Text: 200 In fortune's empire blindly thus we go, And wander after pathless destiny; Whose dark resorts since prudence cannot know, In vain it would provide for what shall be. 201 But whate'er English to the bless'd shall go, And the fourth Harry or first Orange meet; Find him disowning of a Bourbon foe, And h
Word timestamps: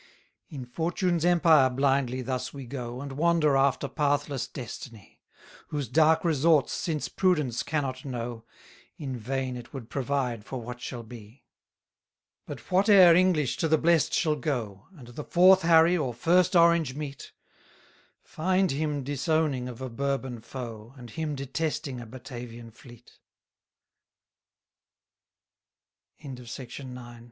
200 0.49 0.59
In 0.59 0.65
fortune's 0.67 1.23
empire 1.25 1.69
blindly 1.69 2.23
thus 2.23 2.51
we 2.51 2.65
go, 2.65 3.01
And 3.01 3.11
wander 3.11 3.55
after 3.55 3.87
pathless 3.87 4.47
destiny; 4.47 5.21
Whose 5.67 5.87
dark 5.87 6.25
resorts 6.25 6.73
since 6.73 7.07
prudence 7.07 7.61
cannot 7.61 8.03
know, 8.03 8.43
In 8.97 9.15
vain 9.15 9.55
it 9.55 9.75
would 9.75 9.91
provide 9.91 10.43
for 10.43 10.59
what 10.59 10.81
shall 10.81 11.03
be. 11.03 11.43
201 12.47 12.47
But 12.47 12.61
whate'er 12.61 13.13
English 13.13 13.57
to 13.57 13.67
the 13.67 13.77
bless'd 13.77 14.15
shall 14.15 14.35
go, 14.35 14.87
And 14.97 15.09
the 15.09 15.23
fourth 15.23 15.61
Harry 15.61 15.95
or 15.95 16.15
first 16.15 16.55
Orange 16.55 16.95
meet; 16.95 17.31
Find 18.23 18.71
him 18.71 19.03
disowning 19.03 19.69
of 19.69 19.81
a 19.81 19.89
Bourbon 19.91 20.39
foe, 20.41 20.95
And 20.97 21.13
h 21.15 21.19